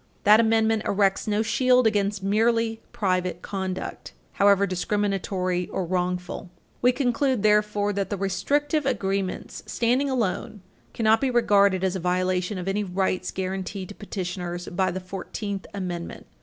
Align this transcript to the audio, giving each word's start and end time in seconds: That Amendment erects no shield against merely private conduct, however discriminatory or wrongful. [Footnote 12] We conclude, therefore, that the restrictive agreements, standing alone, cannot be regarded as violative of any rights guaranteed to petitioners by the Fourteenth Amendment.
That 0.23 0.39
Amendment 0.39 0.81
erects 0.87 1.27
no 1.27 1.43
shield 1.43 1.85
against 1.85 2.23
merely 2.23 2.81
private 2.91 3.43
conduct, 3.43 4.13
however 4.31 4.65
discriminatory 4.65 5.67
or 5.67 5.85
wrongful. 5.85 6.37
[Footnote 6.37 6.79
12] 6.79 6.79
We 6.81 6.91
conclude, 6.91 7.43
therefore, 7.43 7.93
that 7.93 8.09
the 8.09 8.17
restrictive 8.17 8.87
agreements, 8.87 9.61
standing 9.67 10.09
alone, 10.09 10.61
cannot 10.95 11.21
be 11.21 11.29
regarded 11.29 11.83
as 11.83 11.95
violative 11.97 12.57
of 12.57 12.67
any 12.67 12.83
rights 12.83 13.29
guaranteed 13.29 13.89
to 13.89 13.93
petitioners 13.93 14.67
by 14.69 14.89
the 14.89 14.99
Fourteenth 14.99 15.67
Amendment. 15.71 16.25